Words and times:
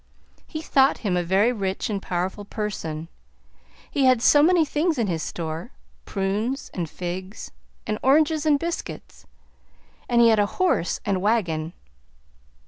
He 0.47 0.63
thought 0.63 0.97
him 1.05 1.15
a 1.15 1.21
very 1.21 1.51
rich 1.53 1.87
and 1.87 2.01
powerful 2.01 2.43
person, 2.43 3.07
he 3.91 4.05
had 4.05 4.19
so 4.19 4.41
many 4.41 4.65
things 4.65 4.97
in 4.97 5.05
his 5.05 5.21
store, 5.21 5.73
prunes 6.05 6.71
and 6.73 6.89
figs 6.89 7.51
and 7.85 7.99
oranges 8.01 8.43
and 8.47 8.57
biscuits, 8.57 9.27
and 10.09 10.19
he 10.19 10.29
had 10.29 10.39
a 10.39 10.47
horse 10.57 10.99
and 11.05 11.21
wagon. 11.21 11.73